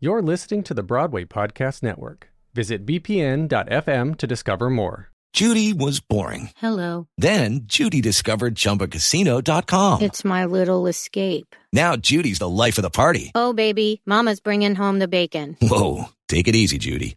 [0.00, 2.28] You're listening to the Broadway Podcast Network.
[2.54, 5.08] Visit bpn.fm to discover more.
[5.32, 6.50] Judy was boring.
[6.56, 7.08] Hello.
[7.18, 10.00] Then Judy discovered ChumbaCasino.com.
[10.02, 11.56] It's my little escape.
[11.72, 13.32] Now Judy's the life of the party.
[13.34, 15.56] Oh, baby, Mama's bringing home the bacon.
[15.60, 17.16] Whoa, take it easy, Judy.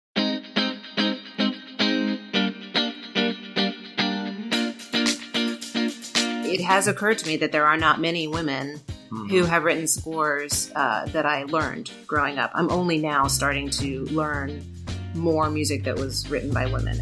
[6.51, 9.27] It has occurred to me that there are not many women Mm-hmm.
[9.27, 12.49] who have written scores uh, that I learned growing up.
[12.53, 14.63] I'm only now starting to learn
[15.15, 16.97] more music that was written by women.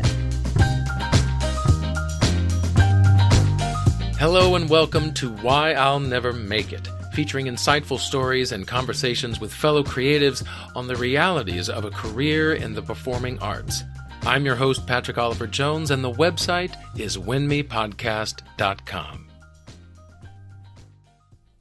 [4.17, 9.53] Hello and welcome to Why I'll Never Make It, featuring insightful stories and conversations with
[9.53, 10.43] fellow creatives
[10.75, 13.83] on the realities of a career in the performing arts.
[14.23, 19.28] I'm your host, Patrick Oliver Jones, and the website is winmipodcast.com.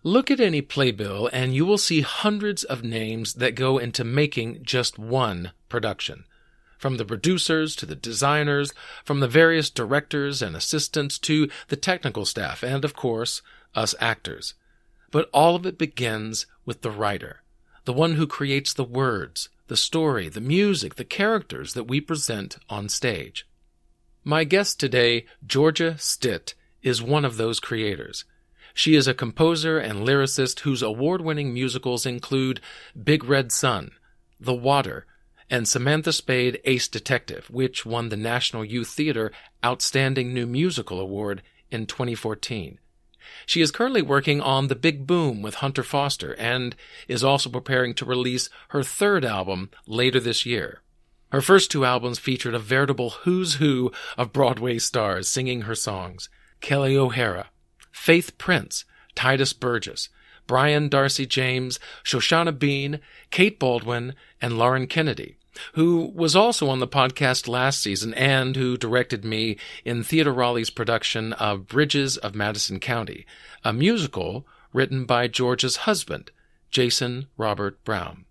[0.09, 4.61] Look at any playbill and you will see hundreds of names that go into making
[4.62, 6.25] just one production.
[6.78, 8.73] From the producers to the designers,
[9.05, 13.42] from the various directors and assistants to the technical staff, and of course,
[13.75, 14.55] us actors.
[15.11, 17.42] But all of it begins with the writer,
[17.84, 22.56] the one who creates the words, the story, the music, the characters that we present
[22.70, 23.46] on stage.
[24.25, 28.25] My guest today, Georgia Stitt, is one of those creators.
[28.78, 32.61] She is a composer and lyricist whose award winning musicals include
[33.02, 33.90] Big Red Sun,
[34.39, 35.05] The Water,
[35.50, 39.33] and Samantha Spade Ace Detective, which won the National Youth Theater
[39.64, 42.78] Outstanding New Musical Award in 2014.
[43.46, 46.77] She is currently working on The Big Boom with Hunter Foster and
[47.08, 50.83] is also preparing to release her third album later this year.
[51.33, 56.28] Her first two albums featured a veritable who's who of Broadway stars singing her songs.
[56.60, 57.50] Kelli O'Hara,
[57.91, 58.85] Faith Prince,
[59.15, 60.09] Titus Burgess,
[60.47, 63.01] Brian d'Arcy James, Shoshana Bean,
[63.31, 65.37] Kate Baldwin, and Lauren Kennedy,
[65.75, 70.71] who was also on the podcast last season and who directed me in Theater Raleigh's
[70.71, 73.27] production of Bridges of Madison County,
[73.65, 76.31] a musical written by Georgia's husband,
[76.70, 78.25] Jason Robert Brown.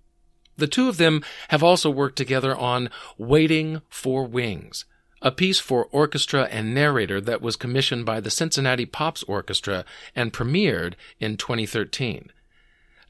[0.58, 4.86] The two of them have also worked together on Waiting for Wings,
[5.22, 9.86] a piece for orchestra and narrator that was commissioned by the Cincinnati Pops Orchestra
[10.16, 12.32] and premiered in 2013.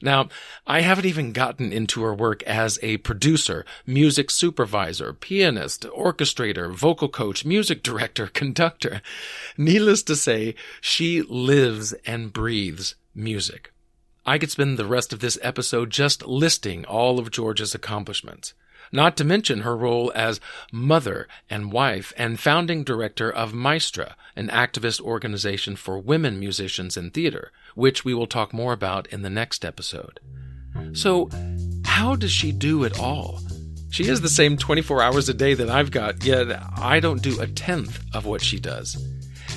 [0.00, 0.28] Now,
[0.66, 7.08] I haven't even gotten into her work as a producer, music supervisor, pianist, orchestrator, vocal
[7.08, 9.02] coach, music director, conductor.
[9.56, 13.72] Needless to say, she lives and breathes music.
[14.24, 18.54] I could spend the rest of this episode just listing all of Georgia's accomplishments
[18.92, 20.40] not to mention her role as
[20.72, 27.10] mother and wife and founding director of Maestra, an activist organization for women musicians in
[27.10, 30.20] theater, which we will talk more about in the next episode.
[30.92, 31.28] So,
[31.84, 33.40] how does she do it all?
[33.90, 37.40] She has the same 24 hours a day that I've got, yet I don't do
[37.40, 38.96] a tenth of what she does.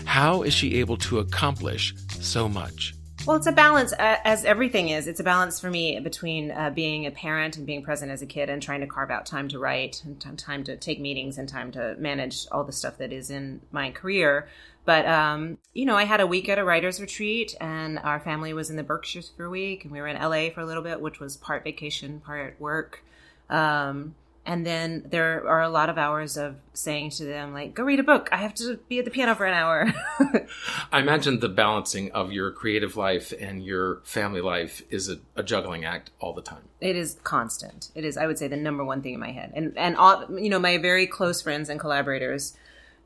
[0.05, 2.93] How is she able to accomplish so much?
[3.27, 5.05] Well, it's a balance, uh, as everything is.
[5.05, 8.25] It's a balance for me between uh, being a parent and being present as a
[8.25, 11.37] kid and trying to carve out time to write and t- time to take meetings
[11.37, 14.49] and time to manage all the stuff that is in my career.
[14.85, 18.53] But, um, you know, I had a week at a writer's retreat and our family
[18.53, 20.81] was in the Berkshires for a week and we were in LA for a little
[20.81, 23.03] bit, which was part vacation, part work.
[23.51, 24.15] Um,
[24.45, 27.99] and then there are a lot of hours of saying to them like go read
[27.99, 28.29] a book.
[28.31, 29.93] I have to be at the piano for an hour.
[30.91, 35.43] I imagine the balancing of your creative life and your family life is a, a
[35.43, 36.63] juggling act all the time.
[36.79, 37.91] it is constant.
[37.93, 39.51] It is i would say the number one thing in my head.
[39.55, 42.55] And and all you know my very close friends and collaborators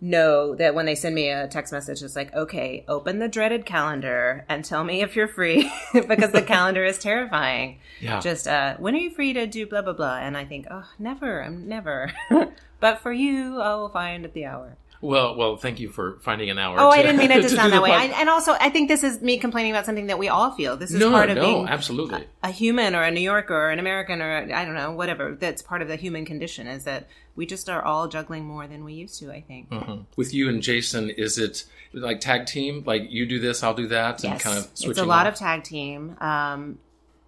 [0.02, 3.66] know that when they send me a text message it's like okay open the dreaded
[3.66, 8.20] calendar and tell me if you're free because the calendar is terrifying Yeah.
[8.20, 10.84] just uh when are you free to do blah blah blah and i think oh
[11.00, 12.12] never i'm never
[12.80, 16.58] but for you i will find the hour Well, well, thank you for finding an
[16.58, 16.80] hour.
[16.80, 17.92] Oh, to, I didn't mean it to, do sound that way.
[17.92, 20.78] I, and also, I think this is me complaining about something that we all feel.
[20.78, 22.26] This is no, part of no, being absolutely.
[22.42, 25.36] a human or a New Yorker or an American or I don't know, whatever.
[25.40, 28.84] That's part of the human condition is that we just are all juggling more than
[28.84, 29.32] we used to.
[29.32, 29.74] I think.
[30.16, 32.84] With you and Jason, is it like tag team?
[32.86, 34.92] Like you do this, I'll do that, and kind of switching.
[34.92, 35.34] it's a lot off?
[35.34, 36.18] of tag team.
[36.20, 36.80] Um,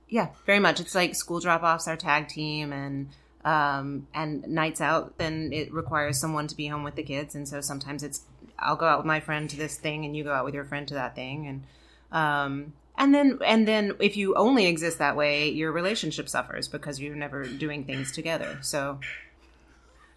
[0.10, 0.80] yeah, very much.
[0.80, 3.10] It's like school drop offs are tag team, and
[3.44, 5.18] um, and nights out.
[5.18, 8.22] Then it requires someone to be home with the kids, and so sometimes it's
[8.60, 10.66] I'll go out with my friend to this thing, and you go out with your
[10.66, 11.64] friend to that thing, and
[12.12, 17.00] um, and then and then if you only exist that way, your relationship suffers because
[17.00, 18.60] you're never doing things together.
[18.62, 19.00] So.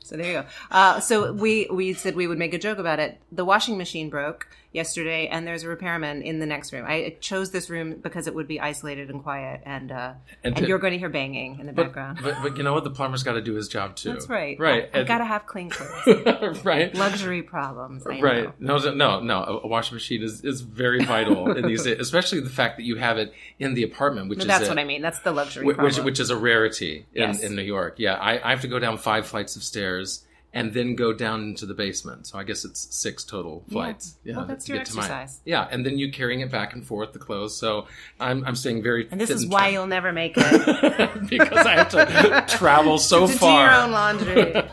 [0.03, 0.47] So there you go.
[0.71, 3.21] Uh, so we we said we would make a joke about it.
[3.31, 6.85] The washing machine broke yesterday, and there's a repairman in the next room.
[6.87, 10.13] I chose this room because it would be isolated and quiet, and uh,
[10.45, 12.19] And and, you're going to hear banging in the But, background.
[12.23, 12.85] but but you know what?
[12.85, 14.13] The plumber's got to do his job too.
[14.13, 14.59] That's right.
[14.59, 14.89] Right.
[14.95, 16.65] I, have got to have clean clothes.
[16.65, 16.95] right.
[16.95, 18.07] Luxury problems.
[18.07, 18.61] I Right.
[18.61, 18.79] Know.
[18.79, 19.61] No, no, no.
[19.65, 22.97] A- washing machine is, is very vital in these days, especially the fact that you
[22.97, 25.03] have it in the apartment, which is that's a- what I mean.
[25.03, 26.05] That's the luxury Wh- which, problem.
[26.05, 27.41] which is a rarity in, Yes.
[27.43, 27.97] in New York.
[27.99, 31.43] Yeah, I, I have to go down five flights of stairs and then go down
[31.43, 32.27] into the basement.
[32.27, 34.17] So I guess it's six total flights.
[34.25, 34.39] Yeah.
[34.39, 35.05] Well, that's to your get to mine.
[35.11, 35.41] exercise.
[35.45, 37.57] Yeah, and then you carrying it back and forth the clothes.
[37.57, 37.87] So
[38.19, 39.09] I'm I'm staying very.
[39.11, 39.73] and this is and why trim.
[39.75, 43.65] you'll never make it because I have to travel so to do far.
[43.71, 44.63] your own laundry.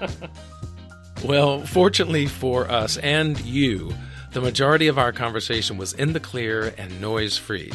[1.25, 3.91] Well, fortunately for us and you,
[4.33, 7.71] the majority of our conversation was in the clear and noise free.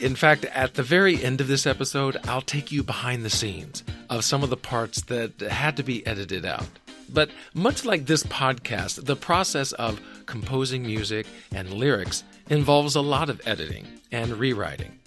[0.00, 3.84] In fact, at the very end of this episode, I'll take you behind the scenes
[4.10, 6.66] of some of the parts that had to be edited out.
[7.12, 13.28] But much like this podcast, the process of composing music and lyrics involves a lot
[13.28, 14.98] of editing and rewriting.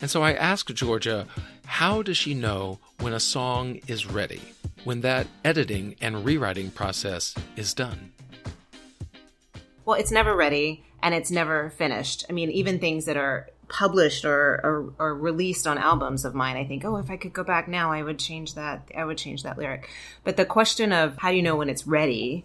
[0.00, 1.26] And so I asked Georgia,
[1.66, 4.40] how does she know when a song is ready,
[4.84, 8.12] when that editing and rewriting process is done?
[9.84, 12.24] Well, it's never ready and it's never finished.
[12.28, 16.58] I mean, even things that are published or, or, or released on albums of mine,
[16.58, 18.90] I think, oh, if I could go back now, I would change that.
[18.94, 19.88] I would change that lyric.
[20.24, 22.44] But the question of how do you know when it's ready?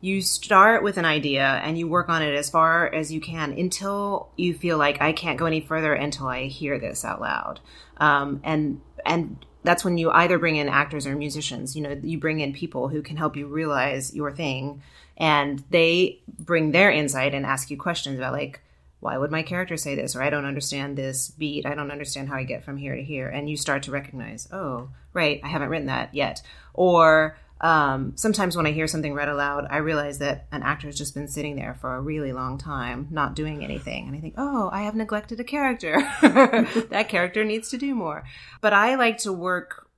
[0.00, 3.52] You start with an idea and you work on it as far as you can
[3.58, 7.58] until you feel like I can't go any further until I hear this out loud.
[7.96, 11.74] Um, and and that's when you either bring in actors or musicians.
[11.74, 14.80] You know, you bring in people who can help you realize your thing,
[15.16, 18.60] and they bring their insight and ask you questions about like,
[19.00, 20.16] why would my character say this?
[20.16, 21.66] Or I don't understand this beat.
[21.66, 23.28] I don't understand how I get from here to here.
[23.28, 26.42] And you start to recognize, oh, right, I haven't written that yet.
[26.74, 30.98] Or um, sometimes when I hear something read aloud, I realize that an actor has
[30.98, 34.08] just been sitting there for a really long time, not doing anything.
[34.08, 35.96] And I think, oh, I have neglected a character.
[36.22, 38.24] that character needs to do more.
[38.60, 39.88] But I like to work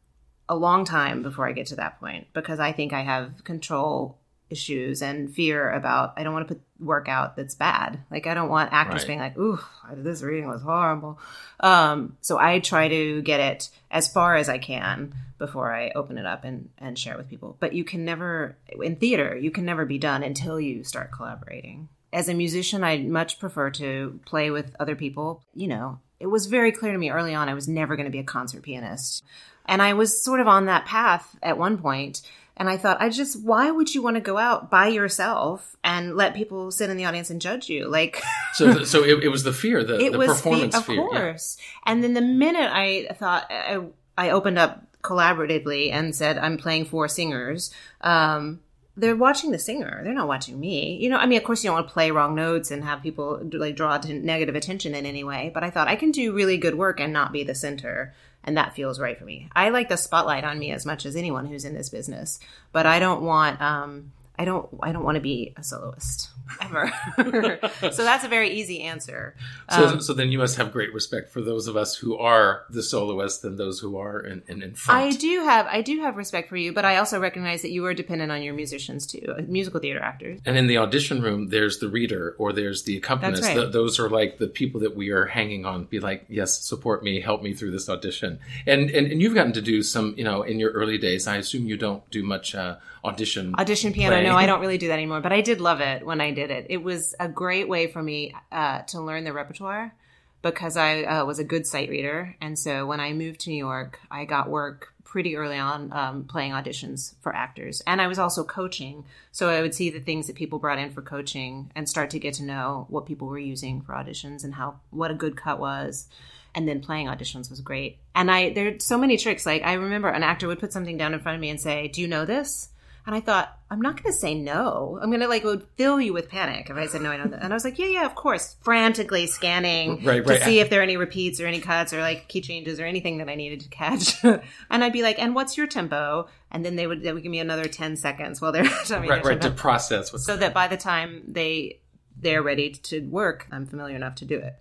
[0.48, 4.19] a long time before I get to that point because I think I have control
[4.50, 8.00] issues and fear about I don't want to put work out that's bad.
[8.10, 9.06] Like I don't want actors Right.
[9.08, 9.58] being like, "Ooh,
[9.94, 11.18] this reading was horrible."
[11.60, 16.18] Um, so I try to get it as far as I can before I open
[16.18, 17.56] it up and and share it with people.
[17.60, 21.88] But you can never in theater, you can never be done until you start collaborating.
[22.12, 25.42] As a musician, I much prefer to play with other people.
[25.54, 28.10] You know, it was very clear to me early on I was never going to
[28.10, 29.24] be a concert pianist.
[29.66, 32.22] And I was sort of on that path at one point,
[32.60, 36.14] And I thought, I just, why would you want to go out by yourself and
[36.14, 37.88] let people sit in the audience and judge you?
[37.88, 38.22] Like,
[38.52, 40.96] So, so it, it was the fear, the, it the was performance the, of fear.
[40.96, 41.08] yeah.
[41.08, 41.56] course.
[41.86, 43.80] And then the minute I thought I,
[44.18, 48.60] I opened up collaboratively and said I'm playing four singers, um,
[48.96, 50.02] they're watching the singer.
[50.04, 50.98] They're not watching me.
[51.00, 53.02] You know, I mean, of course, you don't want to play wrong notes and have
[53.02, 55.50] people like draw negative attention in any way.
[55.54, 58.12] But I thought I can do really good work and not be the center,
[58.50, 59.48] and that feels right for me.
[59.54, 62.40] I like the spotlight on me as much as anyone who's in this business,
[62.72, 63.60] but I don't want.
[63.60, 64.68] Um, I don't.
[64.82, 66.30] I don't want to be a soloist
[66.60, 66.92] ever.
[67.92, 69.34] so that's a very easy answer.
[69.70, 72.64] So, Um, so then you must have great respect for those of us who are
[72.70, 75.00] the soloists and those who are in, in, in front.
[75.00, 77.84] I do have I do have respect for you, but I also recognize that you
[77.86, 80.40] are dependent on your musicians too, uh, musical theater actors.
[80.46, 83.42] And in the audition room, there's the reader or there's the accompanist.
[83.42, 83.56] Right.
[83.56, 85.84] Th- those are like the people that we are hanging on.
[85.84, 88.38] Be like, yes, support me, help me through this audition.
[88.66, 91.26] And and, and you've gotten to do some, you know, in your early days.
[91.26, 93.54] I assume you don't do much uh, audition.
[93.58, 94.28] Audition piano, playing.
[94.28, 96.39] no, I don't really do that anymore, but I did love it when I did
[96.48, 96.66] it.
[96.70, 99.92] It was a great way for me uh, to learn the repertoire
[100.40, 103.58] because I uh, was a good sight reader, and so when I moved to New
[103.58, 108.18] York, I got work pretty early on um, playing auditions for actors, and I was
[108.18, 109.04] also coaching.
[109.32, 112.18] So I would see the things that people brought in for coaching and start to
[112.18, 115.58] get to know what people were using for auditions and how what a good cut
[115.60, 116.08] was.
[116.54, 117.98] and then playing auditions was great.
[118.14, 119.46] And I there's so many tricks.
[119.46, 121.88] Like I remember an actor would put something down in front of me and say,
[121.88, 122.68] "Do you know this?"
[123.10, 124.96] And I thought, I'm not going to say no.
[125.02, 127.16] I'm going to like, it would fill you with panic if I said no, I
[127.16, 127.42] know that.
[127.42, 128.54] And I was like, yeah, yeah, of course.
[128.62, 132.28] Frantically scanning Right, to see if there are any repeats or any cuts or like
[132.28, 134.22] key changes or anything that I needed to catch.
[134.24, 134.40] and
[134.70, 136.28] I'd be like, and what's your tempo?
[136.52, 139.08] And then they would, they would give me another 10 seconds while they're telling me
[139.08, 141.80] Right, right, to process so that by the time they,
[142.16, 144.54] they're ready to work, I'm familiar enough to do it.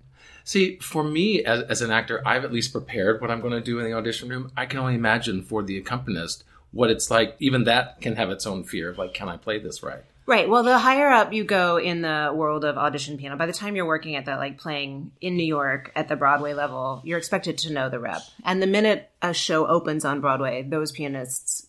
[0.44, 3.62] See, for me as, as an actor, I've at least prepared what I'm going to
[3.62, 4.52] do in the audition room.
[4.58, 7.36] I can only imagine for the accompanist what it's like.
[7.40, 10.04] Even that can have its own fear of like, can I play this right?
[10.26, 10.48] Right.
[10.48, 13.76] Well, the higher up you go in the world of audition piano, by the time
[13.76, 17.58] you're working at the like playing in New York at the Broadway level, you're expected
[17.60, 18.22] to know the rep.
[18.46, 21.66] And the minute a show opens on Broadway, those pianists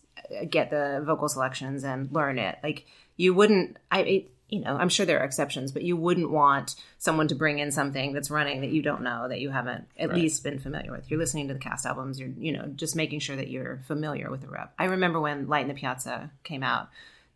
[0.47, 2.59] get the vocal selections and learn it.
[2.61, 2.85] Like
[3.17, 6.75] you wouldn't, I, it, you know, I'm sure there are exceptions, but you wouldn't want
[6.99, 10.13] someone to bring in something that's running that you don't know, that you haven't at
[10.13, 11.09] least been familiar with.
[11.09, 14.29] You're listening to the cast albums, you're, you know, just making sure that you're familiar
[14.29, 14.73] with the rep.
[14.77, 16.89] I remember when Light in the Piazza came out,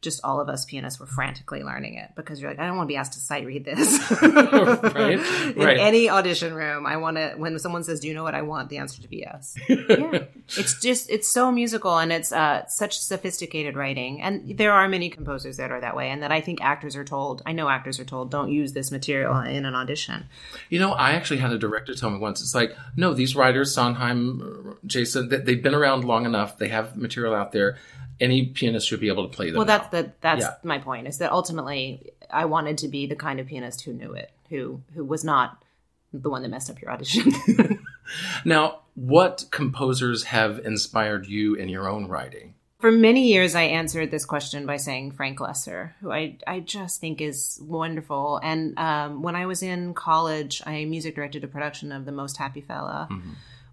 [0.06, 2.88] just all of us pianists were frantically learning it because you're like, I don't want
[2.88, 4.00] to be asked to sight read this.
[4.96, 5.20] Right,
[5.56, 5.78] In right.
[5.78, 8.70] any audition room, I want to, when someone says, Do you know what I want?
[8.70, 9.58] The answer to be yes.
[9.70, 10.24] yeah.
[10.48, 14.22] It's just, it's so musical and it's uh, such sophisticated writing.
[14.22, 17.04] And there are many composers that are that way and that I think actors are
[17.04, 20.26] told, I know actors are told, don't use this material in an audition.
[20.70, 22.42] You know, I actually had a director tell me once.
[22.42, 26.58] It's like, no, these writers, Sondheim, Jason, they've been around long enough.
[26.58, 27.78] They have material out there.
[28.20, 29.58] Any pianist should be able to play them.
[29.58, 30.02] Well, that's now.
[30.04, 30.54] the that's Yeah.
[30.64, 31.08] my point.
[31.08, 34.82] Is that ultimately I wanted to be the kind of pianist who knew it, who
[34.94, 35.62] who was not
[36.14, 37.32] the one that messed up your audition.
[38.44, 42.54] Now, what composers have inspired you in your own writing?
[42.80, 47.02] For many years, I answered this question by saying Frank Loesser, who I, I just
[47.02, 48.40] think is wonderful.
[48.44, 52.38] And um, when I was in college, I music directed a production of The Most
[52.38, 53.10] Happy Fella,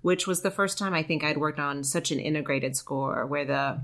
[0.01, 3.45] which was the first time I think I'd worked on such an integrated score where
[3.45, 3.83] the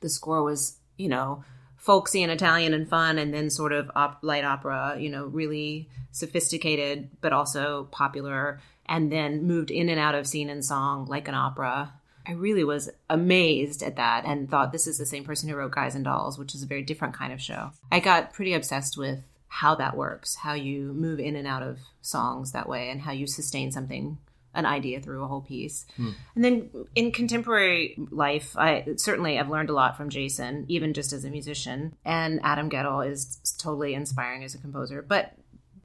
[0.00, 1.44] the score was, you know,
[1.76, 5.88] folksy and Italian and fun, and then sort of op- light opera, you know, really
[6.10, 11.28] sophisticated but also popular, and then moved in and out of scene and song like
[11.28, 11.92] an opera.
[12.26, 15.72] I really was amazed at that and thought this is the same person who wrote
[15.72, 17.70] Guys and Dolls, which is a very different kind of show.
[17.90, 21.78] I got pretty obsessed with how that works, how you move in and out of
[22.02, 24.18] songs that way, and how you sustain something
[24.58, 25.86] an idea through a whole piece.
[26.34, 31.12] And then in contemporary life, I certainly I've learned a lot from Jason, even just
[31.12, 31.94] as a musician.
[32.04, 35.00] And Adam Guettel is totally inspiring as a composer.
[35.00, 35.32] But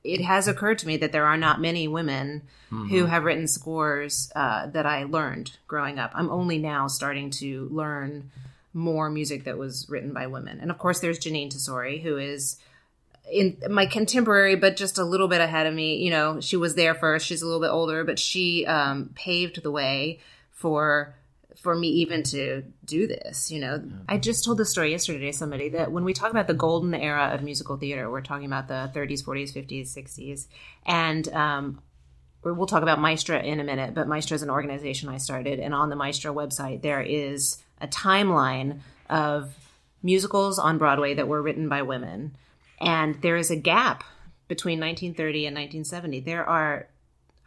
[0.03, 2.42] it has occurred to me that there are not many women
[2.89, 6.12] who have written scores uh, that I learned growing up.
[6.15, 8.32] I'm only now starting to learn
[8.74, 10.60] more music that was written by women.
[10.60, 12.58] And of course, there's Jeanine Tesori, who is
[13.32, 15.98] in my contemporary, but just a little bit ahead of me.
[15.98, 17.25] You know, she was there first.
[17.25, 20.20] She's a little bit older, but she um, paved the way
[20.51, 21.15] for
[21.63, 23.50] for me even to do this.
[23.50, 26.48] You know, I just told the story yesterday to somebody that when we talk about
[26.48, 30.48] the golden era of musical theater, we're talking about the 30s, 40s, 50s, 60s,
[30.86, 31.82] and um,
[32.44, 35.74] we'll talk about Maestra in a minute, but Maestra is an organization I started, and
[35.74, 39.53] on the Maestra website there is a timeline of
[40.01, 42.36] musicals on Broadway that were written by women,
[42.84, 44.04] and there is a gap
[44.48, 46.20] between 1930 and 1970.
[46.22, 46.88] There are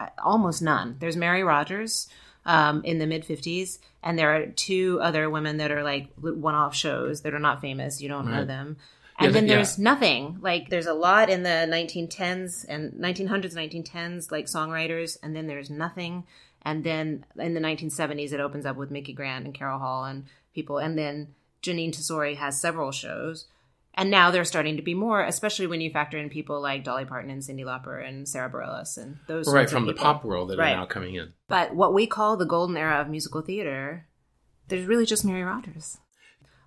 [0.01, 0.97] uh, almost none.
[0.99, 2.09] There's Mary Rodgers
[2.45, 6.75] um, in the mid 50s, and there are two other women that are like one-off
[6.75, 8.01] shows that are not famous.
[8.01, 8.47] You don't know Right.
[8.47, 8.77] them.
[9.21, 9.57] Yeah, And then that- yeah.
[9.57, 10.39] there's nothing.
[10.41, 15.71] Like there's a lot in the 1910s and 1900s, 1910s, like songwriters, and then there's
[15.71, 16.25] nothing.
[16.63, 20.25] And then in the 1970s, it opens up with Micki Grant and Carol Hall and
[20.55, 20.79] people.
[20.79, 23.47] And then Jeanine Tesori has several shows.
[23.97, 27.07] And now they're starting to be more, especially when you factor in people like Dolly
[27.07, 30.59] Parton and Cyndi Lauper and Sara Bareilles and those Right from the pop world that
[30.59, 30.73] Right.
[30.73, 31.33] are now coming in.
[31.49, 34.07] But what we call the golden era of musical theater,
[34.69, 35.97] there's really just Mary Rodgers.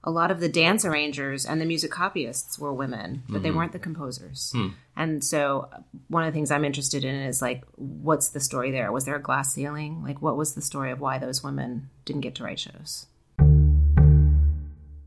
[0.04, 3.58] A lot of the dance arrangers and the music copyists were women, but they mm-hmm.
[3.58, 4.52] weren't the composers.
[4.56, 4.70] Hmm.
[4.96, 8.72] And so, uh, one of the things I'm interested in is like, what's the story
[8.72, 8.94] there?
[8.94, 10.02] Was there a glass ceiling?
[10.02, 13.08] Like, what was the story of why those women didn't get to write shows?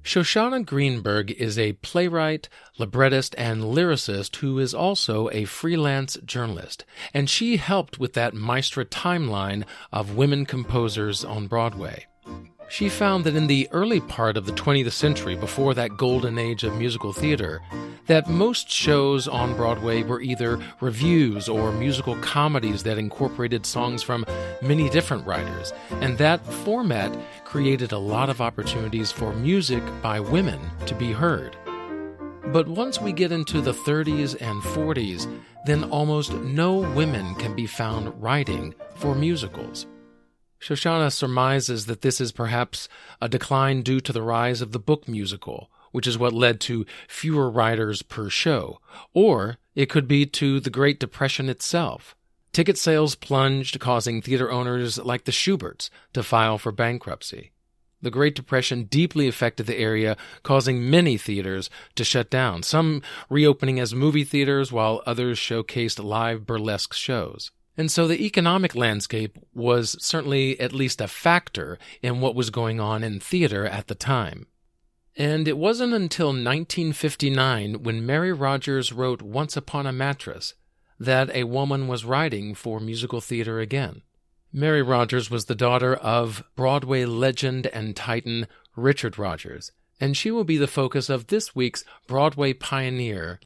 [0.03, 7.31] Shoshana Greenberg is a playwright, librettist, and lyricist who is also a freelance journalist, and
[7.31, 12.07] she helped with that Maestra timeline of women composers on Broadway.
[12.73, 16.65] She found that in the early part of the 20th century, before that golden age
[16.65, 17.61] of musical theater,
[18.07, 24.25] that most shows on Broadway were either revues or musical comedies that incorporated songs from
[24.63, 27.15] many different writers, and that format
[27.45, 31.55] created a lot of opportunities for music by women to be heard.
[32.55, 35.31] But once we get into the 30s and 40s,
[35.67, 39.87] then almost no women can be found writing for musicals.
[40.63, 42.89] Shoshana surmises that this is perhaps
[43.21, 46.87] a decline due to the rise of the book musical, which is what led to
[47.09, 48.79] fewer writers per show,
[49.13, 52.15] or it could be to the Great Depression itself.
[52.53, 57.51] Ticket sales plunged, causing theater owners like the Shuberts to file for bankruptcy.
[58.01, 63.81] The Great Depression deeply affected the area, causing many theaters to shut down, some reopening
[63.81, 67.51] as movie theaters while others showcased live burlesque shows.
[67.77, 72.81] And so the economic landscape was certainly at least a factor in what was going
[72.81, 74.47] on in theater at the time.
[75.17, 80.55] And it wasn't until 1959 when Mary Rodgers wrote Once Upon a Mattress
[80.99, 84.03] that a woman was writing for musical theater again.
[84.53, 90.45] Mary Rodgers was the daughter of Broadway legend and titan Richard Rodgers, and she will
[90.45, 93.41] be the focus of this week's Broadway Pioneer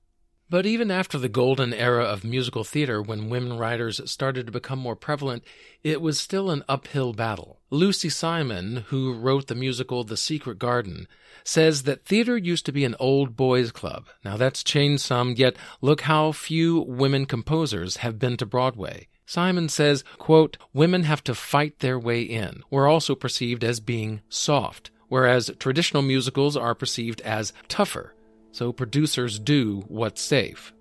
[0.48, 4.78] but even after the golden era of musical theater, when women writers started to become
[4.78, 5.42] more prevalent,
[5.82, 7.58] it was still an uphill battle.
[7.70, 11.08] Lucy Simon, who wrote the musical The Secret Garden,
[11.42, 14.06] says that theater used to be an old boys club.
[14.24, 19.08] Now that's changed some, yet look how few women composers have been to Broadway.
[19.26, 22.62] Simon says, quote, women have to fight their way in.
[22.70, 28.14] We're also perceived as being soft, whereas traditional musicals are perceived as tougher
[28.56, 30.72] so producers do what's safe.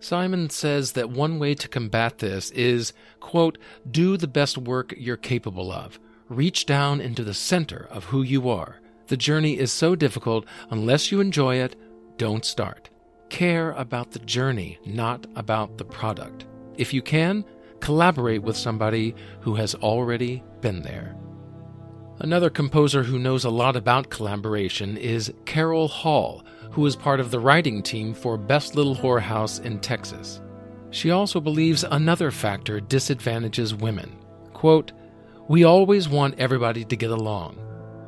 [0.00, 3.56] Simon says that one way to combat this is, quote,
[3.88, 6.00] do the best work you're capable of.
[6.28, 8.80] Reach down into the center of who you are.
[9.06, 11.76] The journey is so difficult, unless you enjoy it,
[12.16, 12.90] don't start.
[13.28, 16.46] Care about the journey, not about the product.
[16.76, 17.44] If you can,
[17.78, 21.14] collaborate with somebody who has already been there.
[22.18, 26.44] Another composer who knows a lot about collaboration is Carol Hall,
[26.74, 30.40] who is part of the writing team for Best Little Whorehouse in Texas.
[30.90, 34.16] She also believes another factor disadvantages women.
[34.52, 34.92] Quote,
[35.48, 37.58] We always want everybody to get along.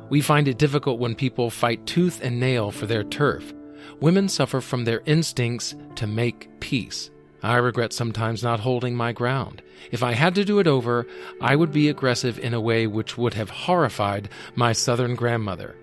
[0.09, 3.53] We find it difficult when people fight tooth and nail for their turf.
[4.01, 7.09] Women suffer from their instincts to make peace.
[7.41, 9.61] I regret sometimes not holding my ground.
[9.91, 11.07] If I had to do it over,
[11.39, 15.77] I would be aggressive in a way which would have horrified my southern grandmother.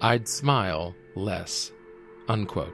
[0.00, 1.70] I'd smile less.
[2.28, 2.72] Unquote.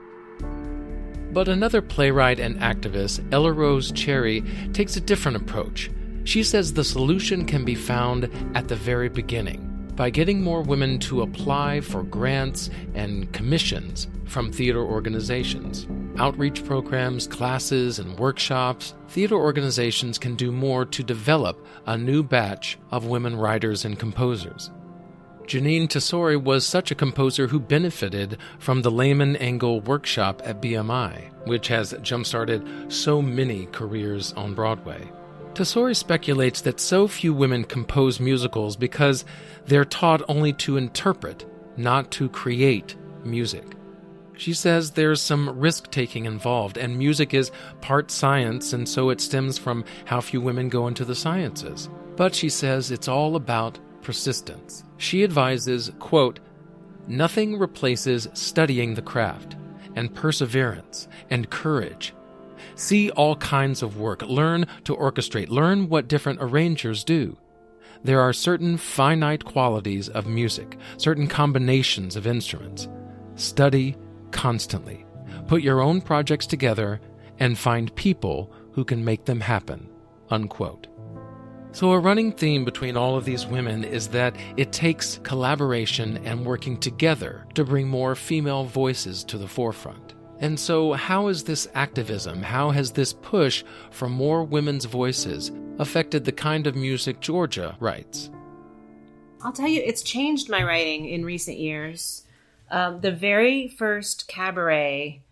[1.32, 5.90] But another playwright and activist, Ella Rose Chary, takes a different approach.
[6.24, 10.98] She says the solution can be found at the very beginning by getting more women
[10.98, 15.86] to apply for grants and commissions from theater organizations.
[16.18, 22.78] Outreach programs, classes, and workshops, theater organizations can do more to develop a new batch
[22.90, 24.70] of women writers and composers.
[25.50, 31.28] Jeanine Tesori was such a composer who benefited from the Lehman Engel workshop at BMI,
[31.44, 35.10] which has jump-started so many careers on Broadway.
[35.54, 39.24] Tesori speculates that so few women compose musicals because
[39.66, 41.44] they're taught only to interpret,
[41.76, 43.64] not to create music.
[44.36, 49.20] She says there's some risk taking involved, and music is part science, and so it
[49.20, 51.90] stems from how few women go into the sciences.
[52.14, 54.84] But she says it's all about persistence.
[54.96, 56.40] She advises, quote,
[57.06, 59.56] Nothing replaces studying the craft,
[59.96, 62.14] and perseverance, and courage.
[62.74, 67.36] See all kinds of work, learn to orchestrate, learn what different arrangers do.
[68.02, 72.88] There are certain finite qualities of music, certain combinations of instruments.
[73.34, 73.96] Study
[74.30, 75.04] constantly.
[75.46, 77.00] Put your own projects together
[77.38, 79.88] and find people who can make them happen.
[80.30, 80.86] Unquote.
[81.72, 86.44] So, a running theme between all of these women is that it takes collaboration and
[86.44, 90.14] working together to bring more female voices to the forefront.
[90.40, 96.24] And so, how is this activism, how has this push for more women's voices affected
[96.24, 98.30] the kind of music Georgia writes?
[99.42, 102.26] I'll tell you, it's changed my writing in recent years.
[102.70, 105.22] Um, the very first cabaret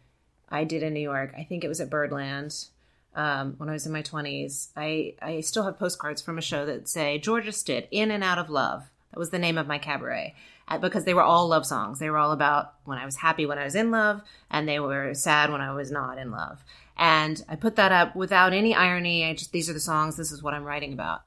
[0.48, 2.66] I did in New York, I think it was at Birdland,
[3.14, 6.66] um, when I was in my 20s, I, I still have postcards from a show
[6.66, 8.90] that say Georgia Stitt, In and Out of Love.
[9.12, 10.34] That was the name of my cabaret
[10.68, 11.98] uh, because they were all love songs.
[11.98, 14.78] They were all about when I was happy when I was in love, and they
[14.78, 16.62] were sad when I was not in love.
[16.96, 19.24] And I put that up without any irony.
[19.24, 21.22] I just, these are the songs, this is what I'm writing about.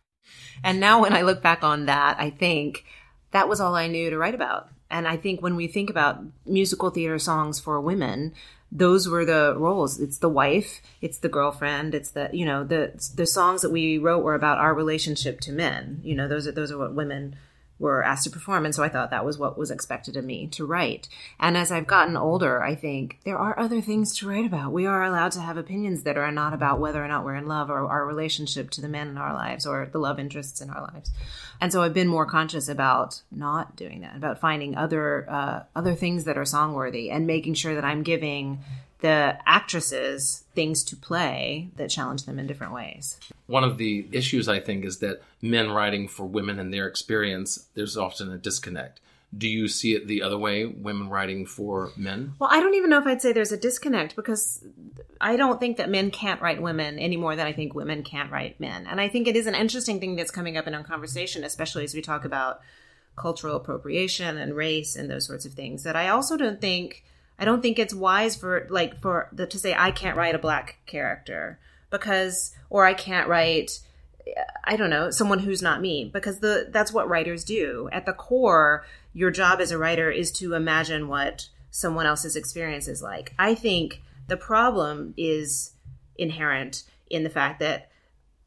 [0.63, 2.86] And now when I look back on that, I think
[3.32, 4.70] that was all I knew to write about.
[4.89, 8.34] And I think when we think about musical theater songs for women,
[8.72, 10.00] those were the roles.
[10.00, 13.98] It's the wife, it's the girlfriend, it's the you know the the songs that we
[13.98, 16.00] wrote were about our relationship to men.
[16.04, 17.36] You know, those are those are what women
[17.82, 18.63] were asked to perform.
[18.63, 21.10] And so I thought that was what was expected of me to write.
[21.39, 24.72] And as I've gotten older, I think there are other things to write about.
[24.72, 27.48] We are allowed to have opinions that are not about whether or not we're in
[27.48, 30.70] love or our relationship to the men in our lives or the love interests in
[30.70, 31.12] our lives.
[31.60, 35.96] And so I've been more conscious about not doing that, about finding other uh, other
[35.96, 38.60] things that are songworthy and making sure that I'm giving
[39.02, 43.20] the actresses things to play that challenge them in different ways.
[43.48, 47.68] One of the issues I think is that men writing for women and their experience,
[47.74, 49.00] there's often a disconnect.
[49.36, 52.34] Do you see it the other way, women writing for men?
[52.38, 54.64] Well, I don't even know if I'd say there's a disconnect because
[55.22, 58.32] I don't think that men can't write women any more than I think women can't
[58.32, 58.88] write men.
[58.88, 61.86] And I think it is an interesting thing that's coming up in our conversation, especially
[61.86, 62.60] as we talk about
[63.16, 65.84] cultural appropriation and race and those sorts of things.
[65.84, 67.06] That I also don't think
[67.42, 70.40] I don't think it's wise for like for the, to say I can't write a
[70.40, 73.80] black character because or I can't write
[74.64, 77.90] I don't know, someone who's not me because the that's what writers do.
[77.92, 82.88] At the core, your job as a writer is to imagine what someone else's experience
[82.88, 83.34] is like.
[83.40, 85.74] I think the problem is
[86.18, 87.90] inherent in the fact that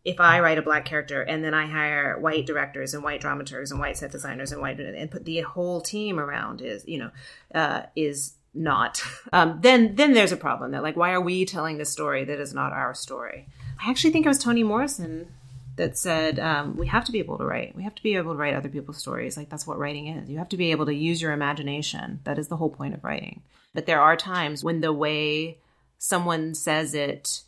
[0.04, 3.72] if I write a black character and then I hire white directors and white dramaturgs
[3.72, 7.10] and white set designers and white and put the whole team around is you know
[7.54, 9.02] uh, is not.
[9.32, 12.38] Um, then then there's a problem that like why are we telling this story that
[12.38, 13.48] is not our story?
[13.84, 15.32] I actually think it was toni morrison
[15.74, 17.74] that said um, we have to be able to write.
[17.74, 19.36] We have to be able to write other people's stories.
[19.36, 20.30] Like that's what writing is.
[20.30, 22.20] You have to be able to use your imagination.
[22.22, 23.42] That is the whole point of writing.
[23.72, 25.58] But there are times when the way
[25.98, 27.42] someone says it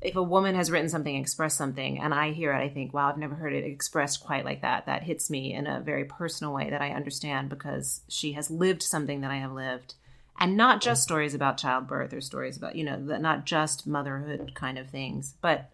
[0.00, 3.08] if a woman has written something expressed something and i hear it i think wow
[3.08, 4.86] i've never heard it expressed quite like that.
[4.86, 8.82] That hits me in a very personal way that i understand because she has lived
[8.82, 9.94] something that i have lived
[10.40, 14.78] and not just stories about childbirth or stories about you know not just motherhood kind
[14.78, 15.70] of things but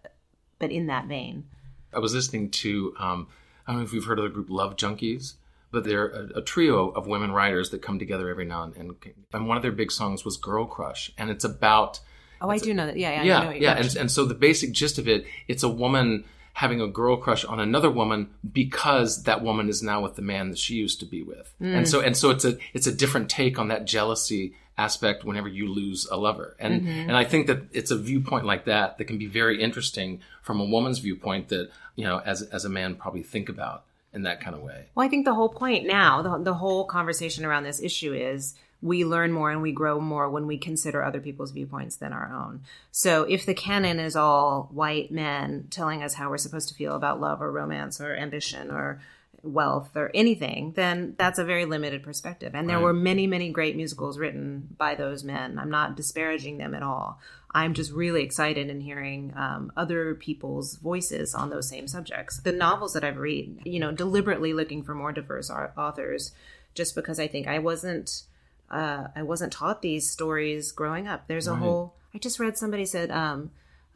[0.59, 1.45] but in that vein.
[1.93, 3.27] I was listening to um,
[3.65, 5.35] i don't know if you've heard of the group love junkies
[5.71, 8.95] but they're a, a, trio of women writers that come together every now and then
[9.33, 11.99] and one of their big songs was girl crush and it's about
[12.41, 12.97] oh i do know that.
[12.97, 13.77] Yeah yeah yeah, yeah.
[13.77, 16.25] And, and so the basic gist of it it's a woman
[16.57, 20.49] having a girl crush on another woman because that woman is now with the man
[20.49, 21.53] that she used to be with.
[21.61, 21.75] Mm.
[21.77, 25.47] And so and so it's a it's a different take on that jealousy aspect whenever
[25.47, 26.55] you lose a lover.
[26.59, 27.09] And mm-hmm.
[27.09, 30.59] and I think that it's a viewpoint like that that can be very interesting from
[30.59, 34.41] a woman's viewpoint that, you know, as as a man probably think about in that
[34.41, 34.87] kind of way.
[34.95, 38.55] Well, I think the whole point now, the, the whole conversation around this issue is
[38.81, 42.31] we learn more and we grow more when we consider other people's viewpoints than our
[42.31, 42.61] own.
[42.91, 46.95] So if the canon is all white men telling us how we're supposed to feel
[46.95, 49.01] about love or romance or ambition or
[49.43, 52.53] wealth or anything, then that's a very limited perspective.
[52.53, 52.83] And there right.
[52.83, 55.57] were many, many great musicals written by those men.
[55.57, 57.19] I'm not disparaging them at all.
[57.51, 62.39] I'm just really excited in hearing um, other people's voices on those same subjects.
[62.41, 66.33] The novels that I've read, you know, deliberately looking for more diverse authors,
[66.75, 68.23] just because I think I wasn't
[68.69, 71.27] uh, I wasn't taught these stories growing up.
[71.27, 71.59] There's a right.
[71.61, 71.95] whole.
[72.13, 73.51] I just read somebody said um,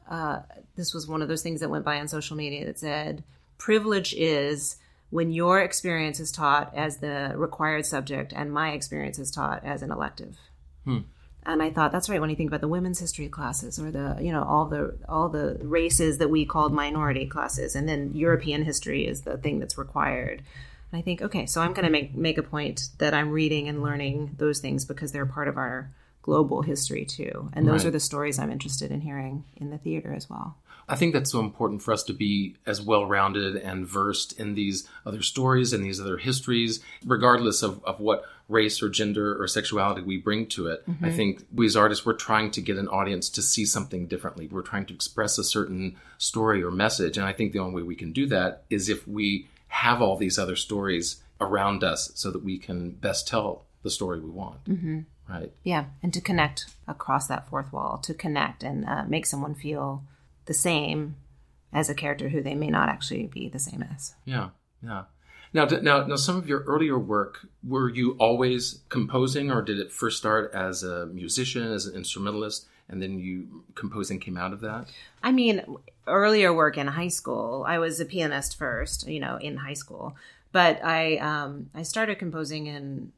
[0.10, 0.42] uh,
[0.76, 3.24] this was one of those things that went by on social media that said
[3.58, 4.78] privilege is
[5.10, 9.82] when your experience is taught as the required subject and my experience is taught as
[9.82, 10.38] an elective.
[10.86, 11.00] Hmm.
[11.44, 14.18] And I thought that's right when you think about the women's history classes or the
[14.22, 18.64] you know all the all the races that we called minority classes, and then European
[18.64, 20.44] history is the thing that's required.
[20.92, 23.68] And I think, okay, so I'm going to make make a point that I'm reading
[23.68, 27.50] and learning those things because they're part of our global history too.
[27.54, 27.90] And those right.
[27.90, 30.58] are the stories I'm interested in hearing in the theater as well.
[30.88, 34.56] I think that's so important for us to be as well rounded and versed in
[34.56, 39.48] these other stories and these other histories, regardless of, of what race or gender or
[39.48, 40.88] sexuality we bring to it.
[40.90, 41.06] Mm-hmm.
[41.06, 44.48] I think we as artists, we're trying to get an audience to see something differently.
[44.48, 47.18] We're trying to express a certain story or message.
[47.18, 50.18] And I think the only way we can do that is if we have all
[50.18, 54.64] these other stories around us so that we can best tell the story we want.
[54.66, 55.00] Mm-hmm.
[55.30, 55.54] Right.
[55.64, 55.86] Yeah.
[56.04, 60.04] And to connect across that fourth wall, to connect and uh, make someone feel
[60.46, 61.16] the same
[61.72, 64.14] as a character who they may not actually be the same as.
[64.26, 64.50] Yeah.
[64.84, 65.04] Yeah.
[65.54, 69.92] Now, now, now, some of your earlier work, were you always composing, or did it
[69.92, 74.62] first start as a musician, as an instrumentalist, and then you composing came out of
[74.62, 74.90] that?
[75.24, 75.64] I mean,
[76.06, 80.16] earlier work in high school, I was a pianist first, you know, in high school.
[80.52, 83.12] But I um, I started composing in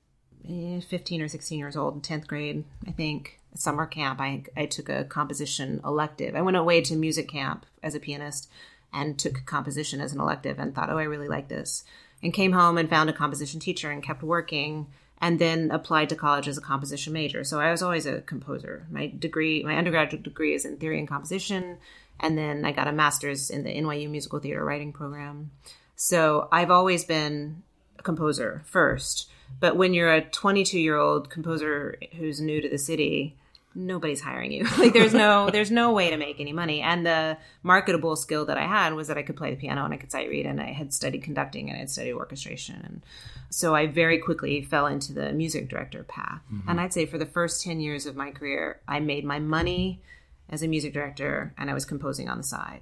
[0.47, 4.21] eh, 15 or 16 years old, 10th grade, I think, summer camp.
[4.21, 6.35] I, I took a composition elective.
[6.35, 8.49] I went away to music camp as a pianist
[8.93, 11.83] and took composition as an elective and thought, oh, I really like this.
[12.21, 14.87] And came home and found a composition teacher and kept working
[15.23, 17.45] and then applied to college as a composition major.
[17.45, 18.85] So I was always a composer.
[18.91, 21.77] My degree, my undergraduate degree is in theory and composition,
[22.19, 25.51] and then I got a master's in the NYU Musical Theater Writing Program.
[25.95, 27.63] So I've always been
[27.97, 29.29] a composer first.
[29.61, 33.37] But when you're a 22 year old composer who's new to the city,
[33.75, 34.63] nobody's hiring you.
[34.77, 36.81] like there's no there's no way to make any money.
[36.81, 39.93] And the marketable skill that I had was that I could play the piano and
[39.93, 42.81] I could sight read and I had studied conducting and I had studied orchestration.
[42.83, 43.05] And
[43.49, 46.41] so I very quickly fell into the music director path.
[46.51, 46.69] Mm-hmm.
[46.69, 50.01] And I'd say for the first 10 years of my career, I made my money
[50.49, 52.81] as a music director and I was composing on the side.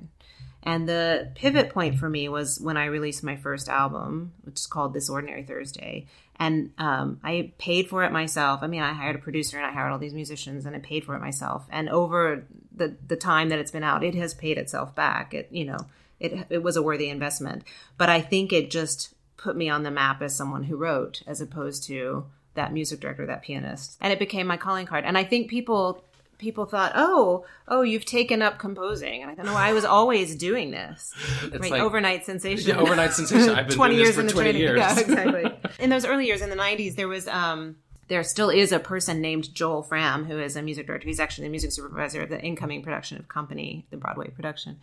[0.64, 4.68] And the pivot point for me was when I released my first album, which is
[4.68, 6.06] called This Ordinary Thursday.
[6.42, 8.64] And um, I paid for it myself.
[8.64, 11.06] I mean, I hired a producer and I hired all these musicians and I paid
[11.06, 11.68] for it myself.
[11.70, 15.36] And over the, the time that it's been out, it has paid itself back.
[15.36, 15.78] It, you know,
[16.20, 17.64] it, it was a worthy investment.
[17.96, 21.42] But I think it just put me on the map as someone who wrote as
[21.42, 22.26] opposed to
[22.56, 23.98] that music director, that pianist.
[24.02, 25.06] And it became my calling card.
[25.06, 26.04] And I think people
[26.42, 30.36] people thought, "Oh, oh, you've taken up composing," and I thought, "No, I was always
[30.36, 31.14] doing this."
[31.52, 32.70] right, like- overnight sensation.
[32.70, 33.52] Yeah, overnight sensation.
[33.56, 34.62] I've been twenty doing years this for in the 20 training.
[34.62, 34.78] years.
[34.80, 35.72] Yeah, exactly.
[35.80, 37.28] in those early years in the '90s, there was.
[37.30, 37.78] um
[38.08, 41.08] there still is a person named Joel Fram who is a music director.
[41.08, 44.82] He's actually the music supervisor of the incoming production of Company, the Broadway production.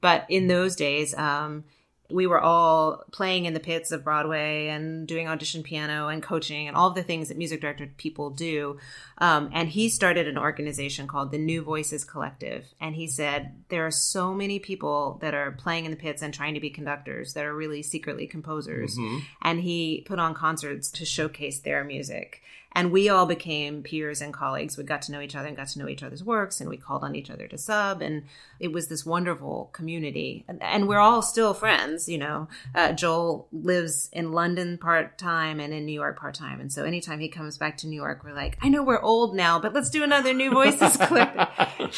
[0.00, 1.64] But in those days, um,
[2.10, 6.66] we were all playing in the pits of Broadway and doing audition piano and coaching
[6.66, 8.78] and all of the things that music director people do.
[9.18, 12.66] Um, and he started an organization called the New Voices Collective.
[12.80, 16.32] And he said, there are so many people that are playing in the pits and
[16.32, 18.96] trying to be conductors that are really secretly composers.
[19.42, 22.42] And he put on concerts to showcase their music.
[22.78, 24.76] And we all became peers and colleagues.
[24.78, 26.76] We got to know each other and got to know each other's works, and we
[26.76, 28.00] called on each other to sub.
[28.00, 28.22] And
[28.60, 30.44] it was this wonderful community.
[30.46, 32.46] And, and we're all still friends, you know.
[32.76, 36.60] Uh, Joel lives in London part time and in New York part time.
[36.60, 39.34] And so anytime he comes back to New York, we're like, I know we're old
[39.34, 41.34] now, but let's do another New Voices clip.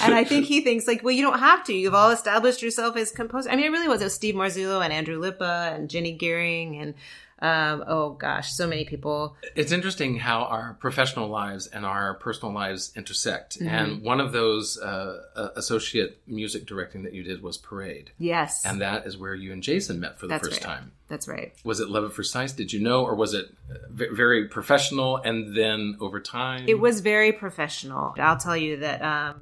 [0.01, 1.75] and I think he thinks, like, well, you don't have to.
[1.75, 3.51] You've all established yourself as composer.
[3.51, 4.01] I mean, it really was.
[4.01, 6.95] It was Steve Marzullo and Andrew Lippa and Jenny Giering and
[7.43, 9.37] um, oh gosh, so many people.
[9.55, 13.59] It's interesting how our professional lives and our personal lives intersect.
[13.59, 13.69] Mm-hmm.
[13.69, 18.11] And one of those uh, associate music directing that you did was Parade.
[18.19, 20.75] Yes, And that is where you and Jason met for the That's first right.
[20.75, 20.93] time.
[21.09, 21.55] that's right.
[21.65, 22.55] Was it love at first sight?
[22.57, 26.67] Did you know, or was it uh, very professional and then over time?
[26.69, 28.15] It was very professional.
[28.19, 29.41] I'll tell you that um,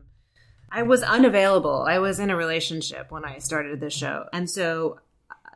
[0.71, 1.85] I was unavailable.
[1.89, 4.27] I was in a relationship when I started the show.
[4.33, 5.01] And so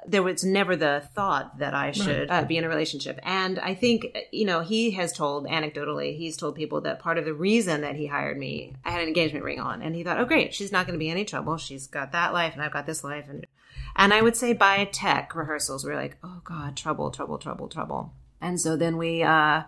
[0.07, 3.21] there was never the thought that I should uh, be in a relationship.
[3.23, 7.25] And I think, you know, he has told anecdotally, he's told people that part of
[7.25, 9.83] the reason that he hired me, I had an engagement ring on.
[9.83, 11.57] And he thought, oh, great, she's not going to be any trouble.
[11.57, 13.27] She's got that life and I've got this life.
[13.29, 13.47] And,
[13.97, 17.69] and I would say by tech rehearsals, we are like, oh, God, trouble, trouble, trouble,
[17.69, 18.12] trouble.
[18.41, 19.62] And so then we, uh,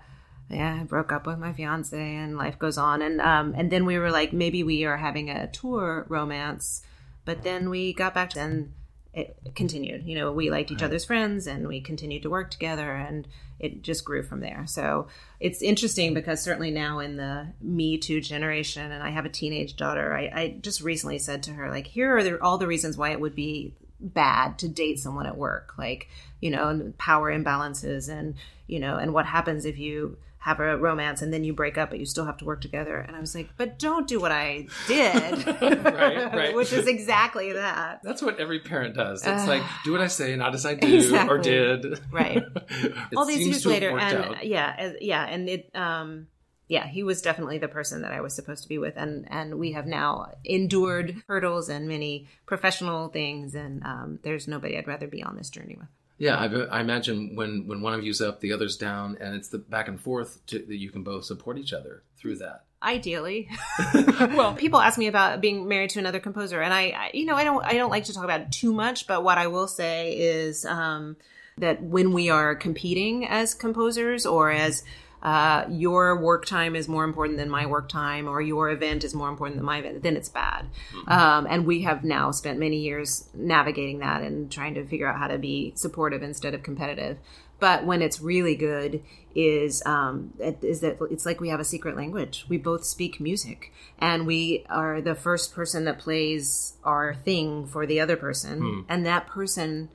[0.50, 3.02] yeah, I broke up with my fiance and life goes on.
[3.02, 6.82] And um, and then we were like, maybe we are having a tour romance.
[7.24, 8.72] But then we got back to and
[9.14, 10.06] it continued.
[10.06, 13.28] You know, we liked each other's friends and we continued to work together and
[13.60, 14.64] it just grew from there.
[14.66, 15.06] So
[15.38, 19.76] it's interesting because certainly now in the Me Too generation, and I have a teenage
[19.76, 22.96] daughter, I, I just recently said to her, like, here are the, all the reasons
[22.96, 26.08] why it would be bad to date someone at work like
[26.40, 28.34] you know and power imbalances and
[28.66, 31.88] you know and what happens if you have a romance and then you break up
[31.90, 34.30] but you still have to work together and i was like but don't do what
[34.30, 36.54] i did Right, right.
[36.60, 39.24] which is exactly that That's what every parent does.
[39.26, 41.98] It's like, do what I say, not as I do or did.
[42.10, 42.42] Right.
[43.16, 44.46] All these years later and out.
[44.46, 46.26] yeah yeah and it um
[46.68, 49.58] yeah he was definitely the person that i was supposed to be with and and
[49.58, 55.06] we have now endured hurdles and many professional things and um there's nobody i'd rather
[55.06, 58.40] be on this journey with Yeah, I, I imagine when when one of you's up,
[58.40, 61.58] the other's down, and it's the back and forth to, that you can both support
[61.58, 62.64] each other through that.
[62.82, 63.48] ideally
[63.94, 67.34] well people ask me about being married to another composer and I, I you know
[67.34, 69.68] i don't i don't like to talk about it too much but what i will
[69.68, 71.16] say is um
[71.58, 74.84] that when we are competing as composers or as
[75.24, 79.14] uh, your work time is more important than my work time, or your event is
[79.14, 80.66] more important than my event, then it's bad.
[81.08, 85.18] Um, and we have now spent many years navigating that and trying to figure out
[85.18, 87.16] how to be supportive instead of competitive.
[87.58, 89.02] But when it's really good,
[89.34, 92.44] is um, is that it's like we have a secret language.
[92.48, 97.86] We both speak music, and we are the first person that plays our thing for
[97.86, 99.88] the other person, and that person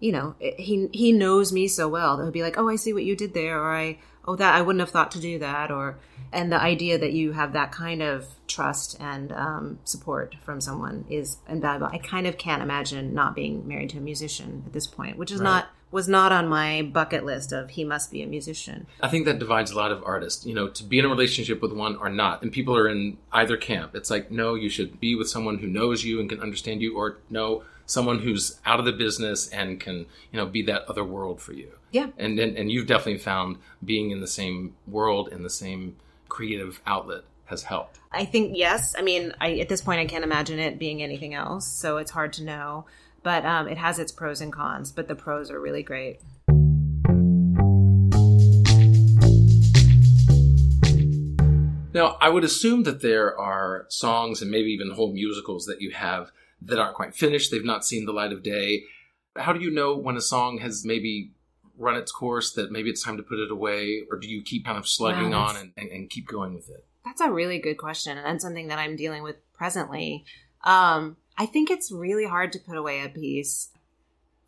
[0.00, 2.92] you know, he he knows me so well that he'll be like, "Oh, I see
[2.92, 5.70] what you did there," or "I oh that I wouldn't have thought to do that,"
[5.70, 5.98] or
[6.32, 11.04] and the idea that you have that kind of trust and um, support from someone
[11.08, 11.88] is invaluable.
[11.92, 15.30] I kind of can't imagine not being married to a musician at this point, which
[15.30, 18.86] is not was not on my bucket list of he must be a musician.
[19.00, 21.62] I think that divides a lot of artists, you know, to be in a relationship
[21.62, 22.42] with one or not.
[22.42, 23.94] And people are in either camp.
[23.94, 26.96] It's like, no, you should be with someone who knows you and can understand you,
[26.96, 31.02] or no, someone who's out of the business and can you know be that other
[31.02, 31.72] world for you.
[31.90, 32.08] Yeah.
[32.16, 35.96] And and, and you've definitely found being in the same world in the same
[36.28, 37.98] creative outlet has helped.
[38.12, 38.94] I think yes.
[38.96, 42.10] I mean, I, at this point, I can't imagine it being anything else, so it's
[42.10, 42.84] hard to know.
[43.22, 44.92] But um, it has its pros and cons.
[44.92, 46.20] But the pros are really great.
[51.94, 55.90] Now, I would assume that there are songs and maybe even whole musicals that you
[55.92, 56.30] have
[56.62, 57.50] that aren't quite finished.
[57.50, 58.84] They've not seen the light of day.
[59.36, 61.32] How do you know when a song has maybe
[61.76, 64.64] run its course that maybe it's time to put it away, or do you keep
[64.64, 66.84] kind of slugging Wow, on and, and, and keep going with it?
[67.04, 70.24] That's a really good question, and something that I'm dealing with presently.
[70.64, 73.70] Um, I think it's really hard to put away a piece.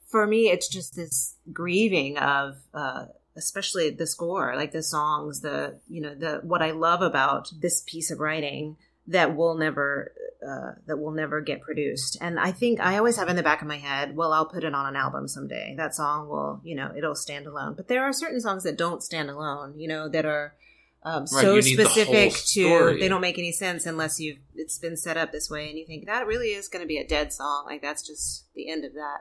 [0.09, 5.79] For me, it's just this grieving of, uh, especially the score, like the songs, the
[5.89, 10.13] you know the what I love about this piece of writing that will never
[10.47, 12.17] uh, that will never get produced.
[12.21, 14.65] And I think I always have in the back of my head, well, I'll put
[14.65, 15.75] it on an album someday.
[15.77, 17.75] That song will, you know, it'll stand alone.
[17.77, 20.55] But there are certain songs that don't stand alone, you know, that are
[21.03, 24.99] um, Right, so the specific to they don't make any sense unless you've it's been
[24.99, 27.33] set up this way and you think that really is going to be a dead
[27.33, 29.21] song like that's just the end of that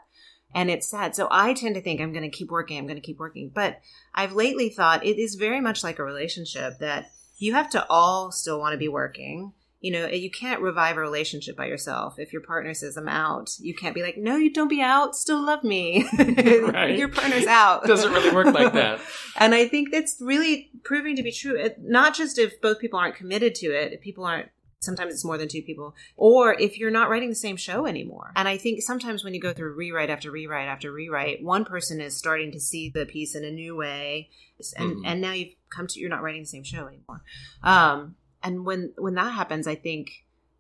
[0.54, 2.98] and it's sad so i tend to think i'm going to keep working i'm going
[2.98, 3.80] to keep working but
[4.14, 8.30] i've lately thought it is very much like a relationship that you have to all
[8.30, 12.34] still want to be working you know you can't revive a relationship by yourself if
[12.34, 15.42] your partner says i'm out you can't be like no you don't be out still
[15.46, 16.98] love me Right.
[16.98, 19.00] your partner's out Doesn't really work like that.
[19.40, 21.56] and I think that's really proving to be true.
[21.58, 24.50] It, not just if both people aren't committed to it, if people aren't,
[24.82, 28.32] sometimes it's more than two people, or if you're not writing the same show anymore.
[28.36, 32.00] And I think sometimes when you go through rewrite after rewrite after rewrite, one person
[32.02, 34.30] is starting to see the piece in a new way.
[34.78, 35.02] And, Mhm.
[35.06, 37.22] and now you've come to, you're not writing the same show anymore.
[37.64, 40.10] Um, and when, when that happens, I think